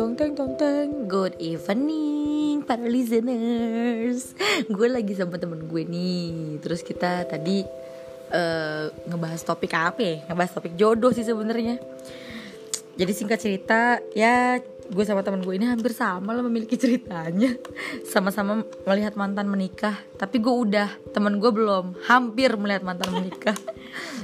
tong 0.00 0.16
teng 0.16 0.32
tong 0.32 0.56
teng 0.56 1.04
Good 1.04 1.36
evening 1.36 2.64
para 2.64 2.80
listeners 2.88 4.32
Gue 4.72 4.88
lagi 4.88 5.12
sama 5.12 5.36
temen 5.36 5.68
gue 5.68 5.84
nih 5.84 6.56
Terus 6.64 6.80
kita 6.80 7.28
tadi 7.28 7.60
uh, 8.32 8.88
ngebahas 9.04 9.44
topik 9.44 9.76
apa 9.76 10.00
ya? 10.00 10.16
Ngebahas 10.24 10.56
topik 10.56 10.72
jodoh 10.80 11.12
sih 11.12 11.26
sebenarnya. 11.26 11.76
Jadi 12.96 13.12
singkat 13.12 13.44
cerita 13.44 14.00
ya 14.16 14.56
gue 14.90 15.04
sama 15.06 15.22
temen 15.22 15.46
gue 15.46 15.54
ini 15.54 15.70
hampir 15.70 15.94
sama 15.94 16.34
lah 16.34 16.42
memiliki 16.42 16.74
ceritanya 16.74 17.54
sama-sama 18.02 18.66
melihat 18.82 19.14
mantan 19.14 19.46
menikah 19.46 19.94
tapi 20.18 20.42
gue 20.42 20.50
udah 20.50 20.90
temen 21.14 21.38
gue 21.38 21.50
belum 21.54 21.94
hampir 22.10 22.58
melihat 22.58 22.82
mantan 22.82 23.14
menikah 23.14 23.54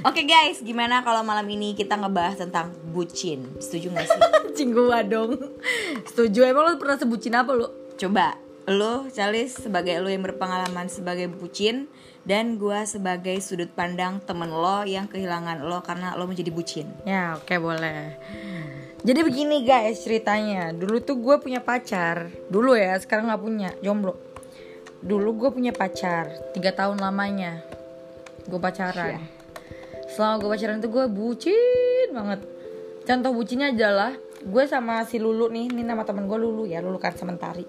Oke 0.07 0.23
guys, 0.23 0.63
gimana 0.63 1.03
kalau 1.03 1.25
malam 1.27 1.43
ini 1.51 1.75
kita 1.75 1.99
ngebahas 1.99 2.39
tentang 2.39 2.71
bucin? 2.93 3.51
Setuju 3.59 3.91
gak 3.91 4.07
sih? 4.07 4.21
Cing 4.55 4.71
gue 4.71 4.99
dong 5.09 5.35
Setuju, 6.07 6.47
emang 6.47 6.71
lo 6.71 6.79
pernah 6.79 6.95
sebucin 6.95 7.35
apa 7.35 7.51
lo? 7.51 7.91
Coba, 7.99 8.37
lo 8.69 9.09
Charles 9.11 9.57
sebagai 9.57 9.99
lo 9.99 10.07
yang 10.07 10.23
berpengalaman 10.23 10.87
sebagai 10.87 11.27
bucin 11.27 11.91
Dan 12.23 12.55
gue 12.55 12.79
sebagai 12.87 13.35
sudut 13.43 13.67
pandang 13.73 14.23
temen 14.23 14.47
lo 14.47 14.87
yang 14.87 15.11
kehilangan 15.11 15.65
lo 15.65 15.83
karena 15.83 16.15
lo 16.15 16.29
menjadi 16.29 16.53
bucin 16.53 16.87
Ya 17.03 17.35
oke 17.35 17.49
okay, 17.49 17.57
boleh 17.59 18.15
Jadi 19.07 19.19
begini 19.23 19.63
guys 19.63 20.03
ceritanya. 20.03 20.75
Dulu 20.75 20.99
tuh 20.99 21.15
gue 21.15 21.39
punya 21.39 21.63
pacar. 21.63 22.27
Dulu 22.51 22.75
ya, 22.75 22.99
sekarang 22.99 23.31
gak 23.31 23.39
punya, 23.39 23.71
jomblo. 23.79 24.19
Dulu 24.99 25.29
gue 25.39 25.49
punya 25.55 25.71
pacar, 25.71 26.51
tiga 26.51 26.75
tahun 26.75 26.99
lamanya. 26.99 27.63
Gue 28.43 28.59
pacaran. 28.59 29.15
Yeah 29.15 29.37
selama 30.07 30.39
gue 30.39 30.49
pacaran 30.49 30.77
tuh 30.79 30.89
gue 30.89 31.05
bucin 31.11 32.07
banget. 32.15 32.39
Contoh 33.05 33.31
bucinnya 33.35 33.71
adalah 33.75 34.15
gue 34.41 34.63
sama 34.65 35.03
si 35.05 35.19
Lulu 35.19 35.51
nih 35.51 35.69
ini 35.69 35.83
nama 35.83 36.01
temen 36.07 36.25
gue 36.25 36.37
Lulu 36.39 36.65
ya 36.65 36.79
Lulu 36.79 36.97
kan 36.97 37.13
sementari 37.13 37.65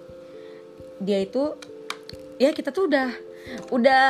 dia 0.98 1.22
itu 1.22 1.54
ya 2.42 2.50
kita 2.50 2.74
tuh 2.74 2.90
udah 2.90 3.08
udah 3.70 4.04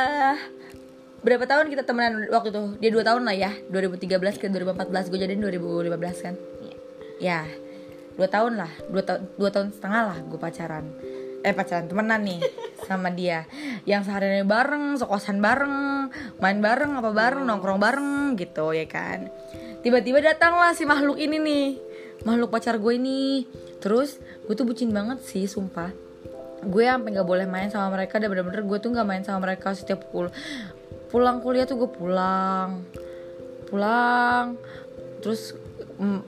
berapa 1.21 1.45
tahun 1.45 1.69
kita 1.69 1.85
temenan 1.85 2.31
waktu 2.33 2.49
itu? 2.49 2.63
Dia 2.81 2.89
dua 2.89 3.03
tahun 3.05 3.27
lah 3.27 3.35
ya 3.37 3.51
2013 3.69 4.41
ke 4.41 4.45
2014 4.49 5.11
gue 5.11 5.19
jadiin 5.19 5.41
2015 5.43 6.25
kan 6.25 6.35
ya 7.19 7.43
dua 8.19 8.27
tahun 8.27 8.59
lah 8.59 8.71
dua, 8.91 9.03
ta 9.03 9.13
dua 9.39 9.47
tahun 9.47 9.71
setengah 9.71 10.01
lah 10.11 10.17
gue 10.27 10.39
pacaran. 10.39 10.85
Eh 11.39 11.55
pacaran 11.55 11.87
temenan 11.87 12.19
nih 12.19 12.43
sama 12.87 13.07
dia. 13.15 13.47
Yang 13.87 14.11
seharian 14.11 14.43
bareng 14.43 14.99
sekosan 14.99 15.39
bareng 15.39 16.11
main 16.43 16.59
bareng 16.59 16.99
apa 16.99 17.15
bareng 17.15 17.47
nongkrong 17.47 17.79
bareng 17.79 18.35
gitu 18.35 18.75
ya 18.75 18.83
kan. 18.91 19.31
Tiba-tiba 19.79 20.19
datanglah 20.19 20.75
si 20.75 20.83
makhluk 20.83 21.15
ini 21.15 21.39
nih 21.39 21.67
makhluk 22.27 22.51
pacar 22.51 22.75
gue 22.75 22.99
ini. 22.99 23.47
Terus 23.79 24.19
gue 24.19 24.55
tuh 24.55 24.67
bucin 24.67 24.91
banget 24.91 25.23
sih 25.23 25.47
sumpah. 25.47 25.95
Gue 26.59 26.91
sampai 26.91 27.15
nggak 27.15 27.23
boleh 27.23 27.47
main 27.47 27.71
sama 27.71 27.95
mereka 27.95 28.19
dan 28.19 28.27
bener-bener 28.35 28.67
gue 28.67 28.77
tuh 28.83 28.91
nggak 28.91 29.07
main 29.07 29.23
sama 29.23 29.47
mereka 29.47 29.71
setiap 29.71 30.03
pukul. 30.03 30.27
Pulang 31.07 31.39
kuliah 31.39 31.63
tuh 31.63 31.79
gue 31.79 31.87
pulang 31.87 32.83
pulang. 33.71 34.59
Terus 35.23 35.55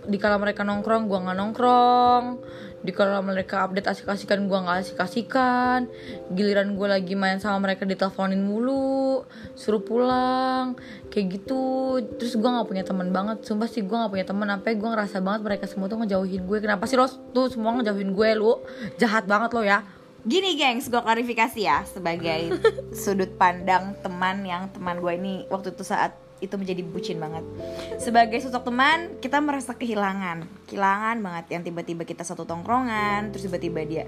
di 0.04 0.20
kala 0.20 0.36
mereka 0.36 0.68
nongkrong 0.68 1.08
gue 1.08 1.20
nggak 1.24 1.38
nongkrong. 1.40 2.24
Di 2.82 2.92
kalau 2.92 3.22
mereka 3.24 3.64
update 3.64 3.88
asik-asikan 3.88 4.52
gue 4.52 4.60
nggak 4.60 4.84
asik-asikan. 4.84 5.88
Giliran 6.36 6.76
gue 6.76 6.88
lagi 6.92 7.16
main 7.16 7.40
sama 7.40 7.72
mereka 7.72 7.88
diteleponin 7.88 8.44
mulu 8.44 9.24
suruh 9.56 9.80
pulang 9.80 10.76
kayak 11.08 11.40
gitu. 11.40 11.98
Terus 12.20 12.36
gue 12.36 12.50
nggak 12.52 12.68
punya 12.68 12.84
teman 12.84 13.16
banget 13.16 13.48
sumpah 13.48 13.72
sih 13.72 13.88
gue 13.88 13.96
nggak 13.96 14.12
punya 14.12 14.26
teman. 14.28 14.48
Apa 14.52 14.76
gue 14.76 14.90
ngerasa 14.92 15.24
banget 15.24 15.42
mereka 15.48 15.66
semua 15.72 15.88
tuh 15.88 16.04
ngejauhin 16.04 16.44
gue. 16.44 16.58
Kenapa 16.60 16.84
sih 16.84 17.00
lo 17.00 17.08
tuh 17.08 17.48
semua 17.48 17.72
ngejauhin 17.80 18.12
gue 18.12 18.30
lu 18.36 18.60
jahat 19.00 19.24
banget 19.24 19.56
lo 19.56 19.64
ya. 19.64 19.88
Gini 20.22 20.54
gengs, 20.54 20.86
gue 20.86 21.02
klarifikasi 21.02 21.58
ya 21.66 21.82
sebagai 21.88 22.54
sudut 23.02 23.34
pandang 23.40 23.98
teman 24.06 24.46
yang 24.46 24.70
teman 24.70 25.02
gue 25.02 25.14
ini 25.18 25.50
waktu 25.50 25.74
itu 25.74 25.82
saat 25.82 26.14
itu 26.42 26.58
menjadi 26.58 26.82
bucin 26.82 27.22
banget. 27.22 27.46
Sebagai 28.02 28.42
sosok 28.42 28.74
teman 28.74 29.22
kita 29.22 29.38
merasa 29.40 29.78
kehilangan. 29.78 30.44
Kehilangan 30.68 31.22
banget 31.22 31.46
yang 31.54 31.62
tiba-tiba 31.62 32.04
kita 32.04 32.26
satu 32.26 32.44
tongkrongan 32.44 33.30
terus 33.30 33.46
tiba-tiba 33.46 33.82
dia 33.86 34.06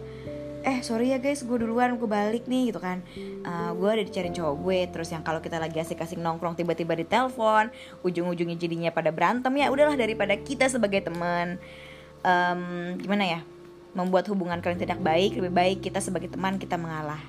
eh 0.64 0.80
sorry 0.80 1.12
ya 1.12 1.20
guys 1.20 1.44
gue 1.44 1.58
duluan 1.60 2.00
gue 2.00 2.08
balik 2.08 2.48
nih 2.48 2.72
gitu 2.72 2.80
kan. 2.80 3.04
Uh, 3.44 3.76
gue 3.76 3.90
udah 4.00 4.06
dicariin 4.08 4.32
cowok 4.32 4.56
gue 4.64 4.80
terus 4.96 5.12
yang 5.12 5.22
kalau 5.22 5.44
kita 5.44 5.60
lagi 5.60 5.78
asik-asik 5.84 6.18
nongkrong 6.18 6.56
tiba-tiba 6.56 6.96
di 6.96 7.04
telepon 7.04 7.68
ujung-ujungnya 8.02 8.56
jadinya 8.56 8.90
pada 8.96 9.12
berantem 9.12 9.52
ya 9.60 9.68
udahlah 9.70 10.00
daripada 10.00 10.34
kita 10.40 10.72
sebagai 10.72 11.04
teman. 11.04 11.60
Um, 12.24 12.96
gimana 12.96 13.24
ya? 13.28 13.40
Membuat 13.94 14.26
hubungan 14.32 14.64
kalian 14.64 14.80
tidak 14.80 15.04
baik 15.04 15.36
lebih 15.36 15.54
baik 15.54 15.78
kita 15.84 16.00
sebagai 16.00 16.32
teman 16.32 16.56
kita 16.56 16.80
mengalah. 16.80 17.20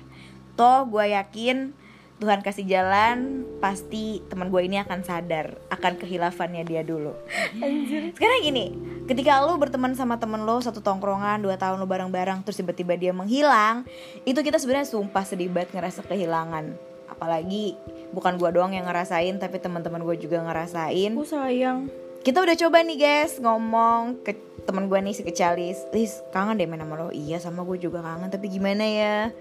Toh 0.55 0.87
gue 0.87 1.11
yakin 1.11 1.75
Tuhan 2.15 2.39
kasih 2.39 2.63
jalan 2.63 3.43
pasti 3.59 4.23
teman 4.31 4.47
gue 4.47 4.63
ini 4.63 4.79
akan 4.79 5.03
sadar 5.03 5.59
akan 5.67 5.99
kehilafannya 5.99 6.63
dia 6.63 6.79
dulu. 6.79 7.11
Anjir. 7.59 8.15
sekarang 8.15 8.39
gini 8.39 8.65
ketika 9.03 9.43
lo 9.43 9.59
berteman 9.59 9.91
sama 9.99 10.15
temen 10.15 10.47
lo 10.47 10.63
satu 10.63 10.79
tongkrongan 10.79 11.43
dua 11.43 11.59
tahun 11.59 11.83
lo 11.83 11.87
bareng-bareng 11.87 12.47
terus 12.47 12.55
tiba-tiba 12.55 12.95
dia 12.95 13.11
menghilang 13.11 13.83
itu 14.23 14.39
kita 14.39 14.55
sebenarnya 14.55 14.87
sumpah 14.87 15.27
sedih 15.27 15.51
banget 15.51 15.75
ngerasa 15.75 16.07
kehilangan. 16.07 16.71
Apalagi 17.11 17.75
bukan 18.15 18.39
gue 18.39 18.49
doang 18.51 18.71
yang 18.71 18.87
ngerasain 18.87 19.35
tapi 19.35 19.59
teman-teman 19.59 19.99
gue 20.07 20.15
juga 20.15 20.39
ngerasain. 20.39 21.11
Oh 21.19 21.27
sayang. 21.27 21.91
Kita 22.23 22.41
udah 22.41 22.55
coba 22.57 22.79
nih 22.81 22.97
guys 22.97 23.37
ngomong 23.43 24.23
ke 24.23 24.33
teman 24.63 24.87
gue 24.87 24.97
nih 25.03 25.13
si 25.13 25.21
kecalis. 25.21 25.83
Lis 25.91 26.23
kangen 26.31 26.55
deh 26.55 26.65
main 26.65 26.79
sama 26.79 26.95
lo. 26.95 27.11
Iya 27.11 27.43
sama 27.43 27.67
gue 27.67 27.75
juga 27.75 27.99
kangen 27.99 28.31
tapi 28.31 28.47
gimana 28.47 28.87
ya 28.87 29.35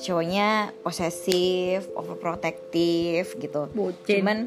cowoknya 0.00 0.74
posesif, 0.80 1.88
overprotective 1.94 3.36
gitu. 3.38 3.68
Bucin. 3.72 4.22
Cuman 4.22 4.38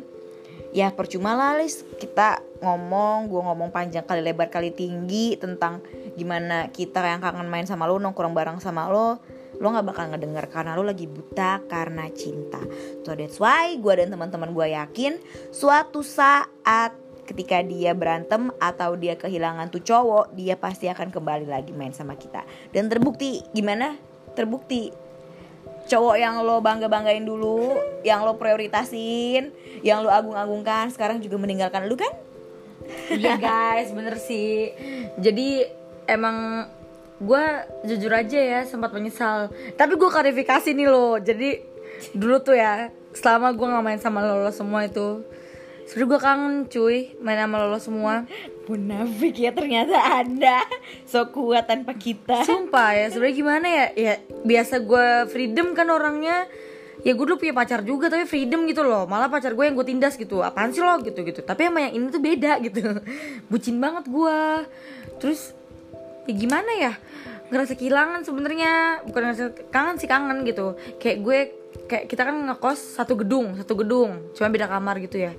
ya 0.69 0.93
percuma 0.93 1.33
lah 1.33 1.57
Lis 1.57 1.81
kita 1.97 2.41
ngomong, 2.61 3.31
gue 3.31 3.41
ngomong 3.41 3.69
panjang 3.73 4.05
kali 4.05 4.21
lebar 4.21 4.51
kali 4.51 4.69
tinggi 4.69 5.39
tentang 5.39 5.81
gimana 6.13 6.69
kita 6.69 6.99
yang 7.01 7.23
kangen 7.23 7.47
main 7.47 7.65
sama 7.65 7.87
lo, 7.87 7.97
nongkrong 7.97 8.35
bareng 8.35 8.59
sama 8.59 8.91
lo, 8.91 9.17
lo 9.57 9.65
nggak 9.71 9.87
bakal 9.87 10.05
ngedenger 10.11 10.45
karena 10.51 10.75
lo 10.75 10.83
lagi 10.83 11.07
buta 11.07 11.63
karena 11.65 12.05
cinta. 12.11 12.59
So 13.07 13.15
that's 13.15 13.39
why 13.39 13.79
gue 13.79 13.93
dan 13.97 14.11
teman-teman 14.11 14.51
gue 14.51 14.67
yakin 14.75 15.17
suatu 15.49 16.03
saat 16.05 16.93
ketika 17.29 17.61
dia 17.61 17.93
berantem 17.93 18.49
atau 18.57 18.97
dia 18.97 19.13
kehilangan 19.13 19.69
tuh 19.69 19.85
cowok, 19.85 20.33
dia 20.33 20.57
pasti 20.57 20.89
akan 20.89 21.13
kembali 21.13 21.45
lagi 21.45 21.69
main 21.77 21.93
sama 21.93 22.17
kita. 22.17 22.41
Dan 22.73 22.89
terbukti 22.89 23.45
gimana? 23.53 23.93
Terbukti 24.33 24.89
cowok 25.89 26.15
yang 26.21 26.45
lo 26.45 26.61
bangga 26.61 26.85
banggain 26.85 27.25
dulu 27.25 27.73
yang 28.05 28.21
lo 28.21 28.37
prioritasin 28.37 29.49
yang 29.81 30.05
lo 30.05 30.13
agung-agungkan 30.13 30.93
sekarang 30.93 31.17
juga 31.19 31.41
meninggalkan 31.41 31.89
lo 31.89 31.97
kan? 31.97 32.13
Iya 33.09 33.35
guys 33.41 33.89
bener 33.91 34.21
sih. 34.21 34.71
Jadi 35.17 35.65
emang 36.05 36.69
gue 37.19 37.43
jujur 37.89 38.13
aja 38.13 38.39
ya 38.39 38.59
sempat 38.69 38.93
menyesal. 38.93 39.49
Tapi 39.75 39.97
gue 39.97 40.09
klarifikasi 40.09 40.69
nih 40.71 40.87
lo. 40.87 41.17
Jadi 41.17 41.59
dulu 42.13 42.39
tuh 42.39 42.55
ya 42.55 42.93
selama 43.11 43.51
gue 43.57 43.65
nggak 43.65 43.85
main 43.85 43.99
sama 43.99 44.21
lo, 44.21 44.45
lo 44.45 44.53
semua 44.53 44.85
itu 44.85 45.25
Sebenernya 45.89 46.09
gue 46.13 46.19
kangen 46.21 46.55
cuy 46.69 46.97
main 47.17 47.41
sama 47.41 47.65
lo 47.65 47.81
semua 47.81 48.29
Munafik 48.69 49.33
ya 49.41 49.49
ternyata 49.49 49.97
anda 50.21 50.61
So 51.09 51.33
kuat 51.33 51.65
tanpa 51.65 51.97
kita. 51.97 52.45
Sumpah 52.45 52.93
ya 52.93 53.09
sebenernya 53.09 53.35
gimana 53.41 53.65
ya? 53.65 53.85
Ya 53.97 54.13
biasa 54.45 54.85
gue 54.85 55.25
freedom 55.33 55.73
kan 55.73 55.89
orangnya. 55.89 56.45
Ya 57.01 57.17
gue 57.17 57.25
dulu 57.25 57.41
punya 57.41 57.55
pacar 57.57 57.81
juga 57.81 58.13
tapi 58.13 58.29
freedom 58.29 58.69
gitu 58.69 58.85
loh. 58.85 59.09
Malah 59.09 59.25
pacar 59.25 59.57
gue 59.57 59.65
yang 59.65 59.73
gue 59.73 59.87
tindas 59.89 60.13
gitu. 60.21 60.45
Apaan 60.45 60.69
sih 60.69 60.85
lo? 60.85 61.01
Gitu 61.01 61.17
gitu. 61.25 61.41
Tapi 61.41 61.65
sama 61.65 61.81
yang 61.81 61.93
ini 61.97 62.05
tuh 62.13 62.21
beda 62.21 62.61
gitu. 62.61 63.01
Bucin 63.49 63.81
banget 63.81 64.05
gue 64.05 64.37
terus 65.17 65.57
ya 66.29 66.33
gimana 66.37 66.69
ya? 66.77 66.93
Ngerasa 67.49 67.73
kehilangan 67.73 68.21
sebenarnya. 68.21 69.01
Bukan 69.09 69.21
ngerasa 69.25 69.45
kangen 69.73 69.97
sih 69.97 70.05
kangen 70.05 70.45
gitu. 70.45 70.77
Kayak 71.01 71.17
gue 71.25 71.39
kayak 71.89 72.05
kita 72.05 72.21
kan 72.21 72.37
ngekos 72.53 73.01
satu 73.01 73.17
gedung 73.17 73.57
satu 73.57 73.73
gedung. 73.73 74.29
Cuma 74.37 74.53
beda 74.53 74.69
kamar 74.69 75.01
gitu 75.01 75.25
ya. 75.25 75.33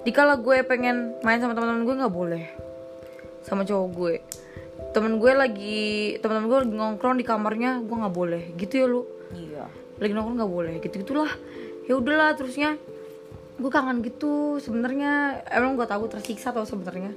Dikala 0.00 0.40
gue 0.40 0.64
pengen 0.64 1.12
main 1.20 1.44
sama 1.44 1.52
teman-teman 1.52 1.84
gue 1.84 1.96
nggak 2.00 2.16
boleh 2.16 2.69
sama 3.44 3.62
cowok 3.64 3.88
gue. 3.94 4.14
Temen 4.90 5.22
gue 5.22 5.32
lagi 5.32 5.82
teman-teman 6.18 6.46
gue 6.48 6.58
lagi 6.66 6.74
nongkrong 6.74 7.16
di 7.20 7.24
kamarnya 7.24 7.80
gue 7.84 7.96
nggak 7.96 8.14
boleh. 8.14 8.42
Gitu 8.56 8.84
ya 8.84 8.86
lu. 8.86 9.02
Iya. 9.32 9.64
Lagi 10.00 10.12
nongkrong 10.12 10.38
nggak 10.40 10.52
boleh 10.52 10.74
gitu 10.80 10.94
gitulah 11.04 11.32
ya 11.88 11.98
udahlah 11.98 12.38
terusnya 12.38 12.78
gue 13.60 13.70
kangen 13.70 14.00
gitu 14.00 14.56
sebenarnya. 14.62 15.44
Emang 15.52 15.76
gue 15.76 15.84
tahu 15.84 16.08
tersiksa 16.08 16.50
tau 16.50 16.64
sebenarnya. 16.64 17.12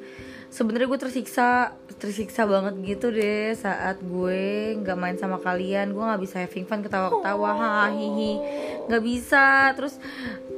Sebenarnya 0.54 0.86
gue 0.86 1.00
tersiksa 1.02 1.74
tersiksa 1.98 2.46
banget 2.46 2.78
gitu 2.84 3.10
deh 3.10 3.58
saat 3.58 3.98
gue 4.04 4.76
nggak 4.78 4.98
main 5.00 5.16
sama 5.16 5.40
kalian. 5.40 5.96
Gue 5.96 6.04
nggak 6.04 6.22
bisa 6.22 6.44
having 6.44 6.68
fun 6.68 6.84
ketawa-ketawa 6.84 7.50
oh. 7.50 7.58
hahihi 7.58 8.32
nggak 8.92 9.04
bisa. 9.04 9.72
Terus 9.74 9.98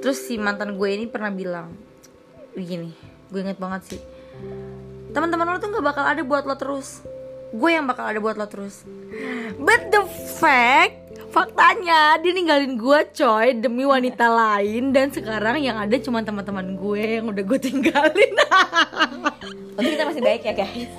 terus 0.06 0.22
si 0.22 0.38
mantan 0.38 0.78
gue 0.78 0.90
ini 0.90 1.06
pernah 1.10 1.34
bilang 1.34 1.74
begini 2.56 2.94
gue 3.34 3.40
inget 3.44 3.60
banget 3.60 3.82
sih 3.90 4.02
teman-teman 5.16 5.48
lo 5.48 5.58
tuh 5.64 5.72
nggak 5.72 5.86
bakal 5.96 6.04
ada 6.04 6.20
buat 6.28 6.44
lo 6.44 6.60
terus. 6.60 7.00
Gue 7.56 7.72
yang 7.72 7.88
bakal 7.88 8.04
ada 8.04 8.20
buat 8.20 8.36
lo 8.36 8.44
terus. 8.52 8.84
But 9.56 9.88
the 9.96 10.04
fact 10.36 11.08
faktanya 11.32 12.20
dia 12.20 12.32
ninggalin 12.36 12.76
gue 12.76 13.00
coy 13.16 13.56
demi 13.56 13.88
wanita 13.88 14.28
lain 14.28 14.92
dan 14.92 15.12
sekarang 15.12 15.64
yang 15.64 15.80
ada 15.80 15.96
cuma 16.04 16.20
teman-teman 16.20 16.76
gue 16.76 17.24
yang 17.24 17.32
udah 17.32 17.44
gue 17.48 17.60
tinggalin. 17.64 18.34
Untung 19.80 19.92
kita 19.96 20.04
masih 20.04 20.24
baik 20.24 20.44
ya 20.44 20.52
guys? 20.56 20.92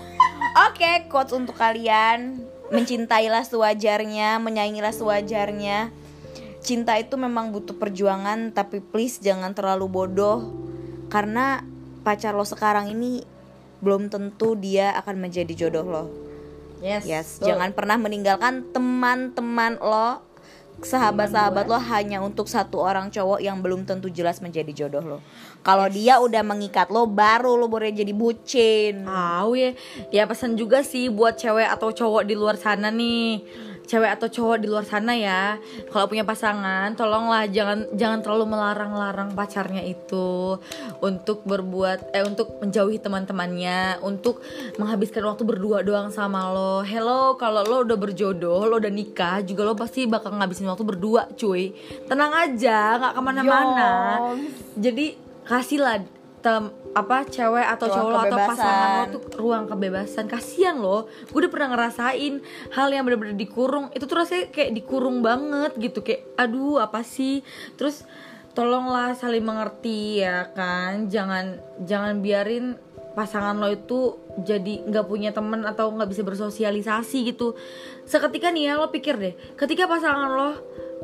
Oke, 0.73 1.05
quotes 1.13 1.37
untuk 1.37 1.57
kalian. 1.61 2.41
Mencintailah 2.73 3.45
sewajarnya, 3.45 4.41
menyayangilah 4.41 4.97
sewajarnya. 4.97 5.93
Cinta 6.65 6.99
itu 6.99 7.15
memang 7.15 7.55
butuh 7.55 7.79
perjuangan 7.79 8.51
Tapi 8.51 8.83
please 8.83 9.21
jangan 9.21 9.53
terlalu 9.53 9.89
bodoh. 9.89 10.57
Karena 11.13 11.61
pacar 12.05 12.33
lo 12.33 12.45
sekarang 12.45 12.93
ini 12.93 13.36
Belum 13.81 14.09
tentu 14.09 14.57
dia 14.57 14.93
akan 14.97 15.21
menjadi 15.21 15.67
jodoh 15.67 15.87
lo 15.87 16.05
yes, 16.81 17.05
Yes, 17.05 17.29
jangan 17.41 17.73
pernah 17.73 17.97
meninggalkan 17.97 18.69
teman-teman 18.73 19.81
lo 19.81 20.27
Sahabat-sahabat 20.77 21.73
lo 21.73 21.81
hanya 21.81 22.21
untuk 22.21 22.45
satu 22.53 22.85
orang 22.85 23.09
cowok 23.09 23.41
yang 23.41 23.65
belum 23.65 23.89
tentu 23.89 24.13
jelas 24.13 24.45
menjadi 24.45 24.85
jodoh 24.85 25.17
lo. 25.17 25.19
Kalau 25.65 25.89
dia 25.89 26.21
udah 26.21 26.45
mengikat 26.45 26.93
lo, 26.93 27.09
baru 27.09 27.57
lo 27.57 27.65
boleh 27.65 27.97
jadi 27.97 28.13
bucin. 28.13 29.09
Tahu 29.09 29.57
ya, 29.57 29.73
ya 30.13 30.29
pesan 30.29 30.53
juga 30.53 30.85
sih 30.85 31.09
buat 31.09 31.41
cewek 31.41 31.65
atau 31.65 31.97
cowok 31.97 32.29
di 32.29 32.37
luar 32.37 32.61
sana 32.61 32.93
nih. 32.93 33.41
Cewek 33.87 34.11
atau 34.19 34.27
cowok 34.27 34.57
di 34.59 34.67
luar 34.67 34.83
sana 34.83 35.15
ya, 35.15 35.63
kalau 35.95 36.11
punya 36.11 36.27
pasangan, 36.27 36.91
tolonglah 36.99 37.47
jangan 37.47 37.87
jangan 37.95 38.19
terlalu 38.19 38.51
melarang-larang 38.51 39.31
pacarnya 39.31 39.87
itu 39.87 40.59
untuk 40.99 41.47
berbuat 41.47 42.11
eh 42.11 42.27
untuk 42.27 42.59
menjauhi 42.59 42.99
teman-temannya, 42.99 44.03
untuk 44.03 44.43
menghabiskan 44.83 45.23
waktu 45.23 45.47
berdua 45.47 45.87
doang 45.87 46.11
sama 46.11 46.51
lo. 46.51 46.83
Hello, 46.83 47.39
kalau 47.39 47.63
lo 47.63 47.87
udah 47.87 47.95
berjodoh, 47.95 48.67
lo 48.67 48.83
udah 48.83 48.91
nikah, 48.91 49.47
juga 49.47 49.63
lo 49.63 49.79
pasti 49.79 50.11
bakal 50.11 50.35
ngabisin 50.35 50.67
waktu 50.67 50.83
berdua, 50.83 51.31
cuy. 51.39 51.71
Tenang 52.11 52.35
aja, 52.35 52.99
nggak 52.99 53.13
ke 53.15 53.21
mana-mana. 53.23 53.91
Jadi 54.75 55.15
kasihlah 55.47 56.03
tem 56.47 56.71
apa 56.95 57.27
cewek 57.27 57.67
atau 57.75 57.87
Ruang 57.91 57.97
cowok 57.99 58.07
lo 58.07 58.17
atau 58.17 58.23
kebebasan. 58.31 58.51
pasangan 58.55 58.89
lo 58.95 59.05
tuh 59.11 59.23
ruang 59.35 59.65
kebebasan. 59.67 60.25
Kasihan 60.31 60.77
loh 60.79 61.11
gue 61.11 61.39
udah 61.43 61.51
pernah 61.51 61.69
ngerasain 61.75 62.35
hal 62.71 62.89
yang 62.95 63.03
bener-bener 63.03 63.35
dikurung. 63.35 63.91
Itu 63.91 64.07
tuh 64.07 64.23
rasanya 64.23 64.55
kayak 64.55 64.71
dikurung 64.79 65.27
banget 65.27 65.75
gitu 65.75 66.07
kayak 66.07 66.23
aduh 66.39 66.79
apa 66.79 67.03
sih? 67.03 67.43
Terus 67.75 68.07
tolonglah 68.55 69.19
saling 69.19 69.43
mengerti 69.43 70.23
ya 70.23 70.55
kan? 70.55 71.11
Jangan 71.11 71.59
jangan 71.83 72.23
biarin 72.23 72.79
pasangan 73.19 73.59
lo 73.59 73.67
itu 73.73 74.15
jadi 74.47 74.87
nggak 74.87 75.09
punya 75.09 75.35
temen 75.35 75.67
atau 75.67 75.91
nggak 75.91 76.15
bisa 76.15 76.23
bersosialisasi 76.23 77.35
gitu. 77.35 77.59
Seketika 78.07 78.55
nih 78.55 78.71
ya 78.71 78.73
lo 78.79 78.95
pikir 78.95 79.19
deh 79.19 79.35
ketika 79.59 79.91
pasangan 79.91 80.31
lo 80.31 80.49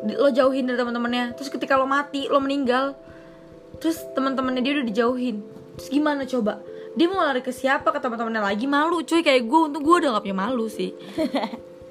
lo 0.03 0.29
jauhin 0.35 0.67
dari 0.71 0.79
teman-temannya 0.79 1.35
terus 1.35 1.50
ketika 1.50 1.79
lo 1.79 1.87
mati 1.87 2.27
lo 2.27 2.43
meninggal 2.43 2.99
terus 3.82 3.99
teman-temannya 4.14 4.62
dia 4.62 4.79
udah 4.79 4.87
dijauhin. 4.87 5.43
Terus 5.75 5.88
gimana 5.90 6.23
coba? 6.23 6.62
Dia 6.94 7.11
mau 7.11 7.19
lari 7.19 7.43
ke 7.43 7.50
siapa? 7.50 7.90
Ke 7.90 7.99
teman-temannya 7.99 8.38
lagi? 8.38 8.70
Malu 8.70 9.02
cuy. 9.02 9.26
Kayak 9.26 9.50
gue 9.50 9.61
untuk 9.67 9.82
gue 9.82 9.96
udah 10.06 10.14
gak 10.17 10.25
punya 10.25 10.38
malu 10.38 10.70
sih. 10.70 10.94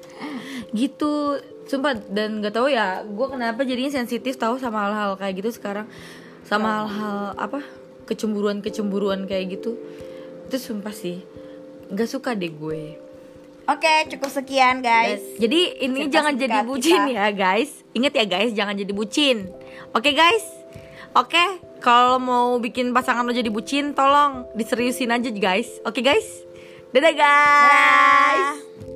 Gitu. 0.72 1.36
Sumpah 1.62 1.94
dan 2.10 2.42
nggak 2.42 2.58
tahu 2.58 2.68
ya 2.72 3.06
gue 3.06 3.26
kenapa 3.30 3.62
jadinya 3.62 3.92
sensitif 3.92 4.34
tahu 4.34 4.58
sama 4.58 4.88
hal-hal 4.88 5.14
kayak 5.20 5.44
gitu 5.44 5.50
sekarang. 5.54 5.86
Sama 6.42 6.84
hal-hal 6.84 7.38
apa 7.38 7.60
kecemburuan 8.08 8.64
kecemburuan 8.64 9.28
kayak 9.30 9.60
gitu. 9.60 9.78
Itu 10.50 10.56
sumpah 10.58 10.90
sih 10.90 11.22
nggak 11.92 12.08
suka 12.08 12.32
deh 12.32 12.48
gue. 12.48 12.96
Oke, 13.62 13.94
cukup 14.10 14.26
sekian 14.32 14.82
guys. 14.82 15.22
jadi 15.38 15.86
ini 15.86 16.10
Cerita 16.10 16.14
jangan 16.18 16.34
jadi 16.34 16.58
bucin 16.66 17.00
kita. 17.06 17.14
ya 17.14 17.26
guys. 17.30 17.70
Ingat 17.94 18.12
ya 18.18 18.24
guys, 18.26 18.50
jangan 18.56 18.74
jadi 18.74 18.92
bucin. 18.96 19.36
Oke 19.94 20.10
guys. 20.16 20.42
Oke, 21.14 21.62
kalau 21.82 22.22
mau 22.22 22.56
bikin 22.62 22.94
pasangan 22.94 23.26
lo 23.26 23.34
jadi 23.34 23.50
bucin, 23.50 23.90
tolong 23.92 24.46
diseriusin 24.54 25.10
aja 25.10 25.28
guys. 25.34 25.82
Oke 25.82 26.00
guys. 26.00 26.46
Dadah 26.94 27.12
guys. 27.12 28.62
Dadah. 28.62 28.91